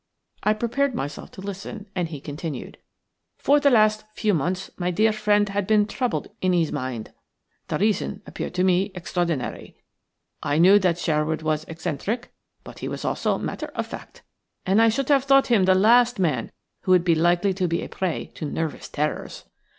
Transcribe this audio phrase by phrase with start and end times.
[0.41, 2.79] I prepared myself to listen, and he continued:–
[3.37, 7.13] "For the last few months my dear friend had been troubled in his mind.
[7.67, 9.77] The reason appeared to me extraordinary.
[10.41, 12.33] I knew that Sherwood was eccentric,
[12.63, 14.23] but he was also matter of fact,
[14.65, 17.83] and I should have thought him the last man who would be likely to be
[17.83, 19.45] a prey to nervous terrors.